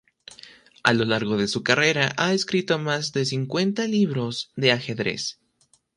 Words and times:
A 0.81 0.93
lo 0.95 1.05
largo 1.05 1.37
de 1.37 1.47
su 1.47 1.61
carrera 1.61 2.11
ha 2.17 2.33
escrito 2.33 2.79
más 2.79 3.11
de 3.13 3.23
cincuenta 3.23 3.85
libros 3.85 4.51
de 4.55 4.71
ajedrez. 4.71 5.37